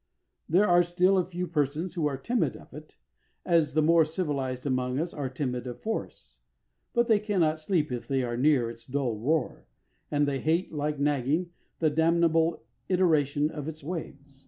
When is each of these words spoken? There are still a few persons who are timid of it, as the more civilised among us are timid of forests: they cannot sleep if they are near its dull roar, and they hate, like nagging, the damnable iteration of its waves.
There 0.49 0.67
are 0.67 0.81
still 0.81 1.19
a 1.19 1.29
few 1.29 1.45
persons 1.45 1.93
who 1.93 2.07
are 2.07 2.17
timid 2.17 2.55
of 2.57 2.73
it, 2.73 2.97
as 3.45 3.75
the 3.75 3.83
more 3.83 4.03
civilised 4.03 4.65
among 4.65 4.97
us 4.97 5.13
are 5.13 5.29
timid 5.29 5.67
of 5.67 5.79
forests: 5.83 6.39
they 6.95 7.19
cannot 7.19 7.59
sleep 7.59 7.91
if 7.91 8.07
they 8.07 8.23
are 8.23 8.35
near 8.35 8.67
its 8.67 8.83
dull 8.83 9.15
roar, 9.15 9.67
and 10.09 10.27
they 10.27 10.39
hate, 10.39 10.73
like 10.73 10.97
nagging, 10.97 11.51
the 11.77 11.91
damnable 11.91 12.63
iteration 12.89 13.51
of 13.51 13.67
its 13.67 13.83
waves. 13.83 14.39